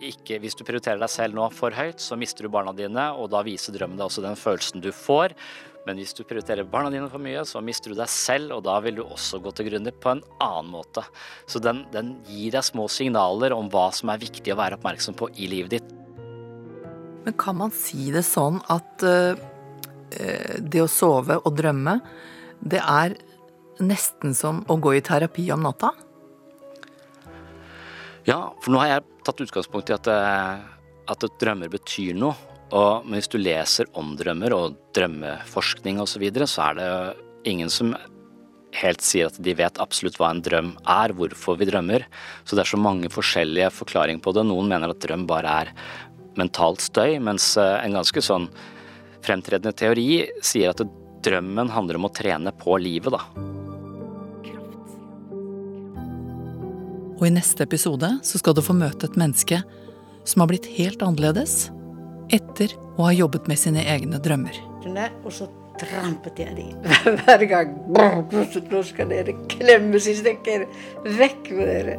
ikke, 0.00 0.38
hvis 0.40 0.56
du 0.56 0.64
prioriterer 0.64 1.02
deg 1.02 1.12
selv 1.12 1.36
nå 1.36 1.50
for 1.52 1.76
høyt, 1.76 2.00
så 2.00 2.16
mister 2.16 2.48
du 2.48 2.54
barna 2.54 2.72
dine, 2.72 3.10
og 3.12 3.28
da 3.34 3.42
viser 3.44 3.76
drømmen 3.76 4.00
deg 4.00 4.06
også 4.06 4.24
den 4.24 4.40
følelsen 4.40 4.80
du 4.80 4.88
får. 4.96 5.36
Men 5.84 5.98
hvis 6.00 6.16
du 6.16 6.22
prioriterer 6.24 6.64
barna 6.64 6.88
dine 6.94 7.10
for 7.12 7.20
mye, 7.20 7.44
så 7.44 7.60
mister 7.60 7.92
du 7.92 7.98
deg 7.98 8.08
selv, 8.08 8.56
og 8.56 8.64
da 8.64 8.78
vil 8.80 9.02
du 9.02 9.04
også 9.04 9.42
gå 9.44 9.52
til 9.52 9.68
grunne 9.68 9.92
på 9.92 10.14
en 10.14 10.24
annen 10.40 10.72
måte. 10.72 11.04
Så 11.44 11.60
den, 11.60 11.84
den 11.92 12.14
gir 12.30 12.56
deg 12.56 12.64
små 12.64 12.88
signaler 12.88 13.52
om 13.52 13.68
hva 13.68 13.90
som 13.92 14.14
er 14.14 14.22
viktig 14.22 14.54
å 14.54 14.62
være 14.62 14.80
oppmerksom 14.80 15.18
på 15.18 15.28
i 15.36 15.52
livet 15.52 15.76
ditt. 15.76 15.98
Men 17.24 17.36
kan 17.38 17.58
man 17.58 17.74
si 17.74 18.10
det 18.14 18.24
sånn 18.26 18.60
at 18.72 19.04
uh, 19.06 19.38
det 20.58 20.82
å 20.82 20.90
sove 20.90 21.38
og 21.40 21.54
drømme, 21.56 21.98
det 22.62 22.82
er 22.82 23.16
nesten 23.82 24.34
som 24.36 24.62
å 24.70 24.76
gå 24.82 24.96
i 24.98 25.04
terapi 25.04 25.46
om 25.54 25.64
natta? 25.64 25.92
Ja, 28.28 28.52
for 28.62 28.70
nå 28.70 28.82
har 28.82 28.90
jeg 28.90 29.06
tatt 29.26 29.42
utgangspunkt 29.42 29.90
i 29.90 29.96
at, 29.96 30.06
eh, 30.06 30.62
at 31.10 31.26
drømmer 31.42 31.72
betyr 31.72 32.14
noe. 32.18 32.36
Og, 32.72 33.04
men 33.04 33.18
hvis 33.18 33.28
du 33.32 33.36
leser 33.40 33.88
om 33.98 34.14
drømmer 34.16 34.54
og 34.56 34.78
drømmeforskning 34.96 35.98
osv., 36.00 36.14
så, 36.14 36.22
videre, 36.22 36.48
så 36.48 36.70
er 36.70 36.78
det 36.78 36.88
ingen 37.50 37.72
som 37.72 37.92
helt 38.72 39.02
sier 39.04 39.28
at 39.28 39.36
de 39.44 39.52
vet 39.58 39.80
absolutt 39.82 40.16
hva 40.16 40.30
en 40.32 40.40
drøm 40.44 40.70
er, 40.88 41.12
hvorfor 41.12 41.58
vi 41.60 41.68
drømmer. 41.68 42.06
Så 42.46 42.56
det 42.56 42.64
er 42.64 42.70
så 42.70 42.80
mange 42.80 43.10
forskjellige 43.12 43.68
forklaringer 43.74 44.22
på 44.24 44.32
det. 44.36 44.46
Noen 44.48 44.70
mener 44.70 44.94
at 44.94 45.02
drøm 45.04 45.26
bare 45.28 45.58
er 45.64 45.74
mentalt 46.38 46.82
støy, 46.84 47.18
mens 47.22 47.52
eh, 47.60 47.78
en 47.84 47.98
ganske 47.98 48.24
sånn 48.24 48.48
fremtredende 49.22 49.74
teori 49.76 50.24
sier 50.42 50.72
at 50.72 50.82
drømmen 51.22 51.70
handler 51.70 52.00
om 52.00 52.08
å 52.08 52.14
trene 52.14 52.52
på 52.58 52.76
livet, 52.82 53.14
da. 53.14 53.22
Og 57.22 57.28
i 57.28 57.34
neste 57.36 57.62
episode 57.62 58.08
så 58.26 58.40
skal 58.40 58.56
du 58.58 58.64
få 58.66 58.74
møte 58.74 59.06
et 59.06 59.18
menneske 59.20 59.60
som 60.26 60.42
har 60.42 60.50
blitt 60.50 60.66
helt 60.74 61.02
annerledes 61.06 61.68
etter 62.34 62.74
å 62.96 63.06
ha 63.06 63.12
jobbet 63.14 63.46
med 63.50 63.60
sine 63.60 63.84
egne 63.86 64.18
drømmer. 64.22 64.58
Og 65.22 65.30
så 65.30 65.46
trampet 65.78 66.42
jeg 66.42 66.56
de 66.56 66.66
hver 67.22 67.46
gang. 67.50 67.76
Nå 67.92 68.82
skal 68.88 69.14
dere 69.14 69.36
klemmes 69.54 70.10
i 70.10 70.18
stykker. 70.18 70.66
Vekk 71.22 71.54
med 71.54 71.72
dere. 71.72 71.96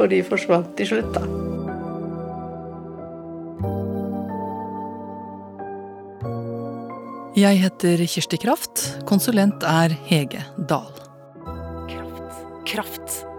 Og 0.00 0.08
de 0.10 0.22
forsvant 0.26 0.74
til 0.78 0.94
slutt, 0.94 1.14
da. 1.14 1.51
Jeg 7.32 7.62
heter 7.62 7.96
Kirsti 7.96 8.36
Kraft. 8.36 8.82
Konsulent 9.08 9.62
er 9.64 9.88
Hege 10.04 10.42
Dahl. 10.68 10.92
Kraft. 11.88 12.42
Kraft. 12.68 13.31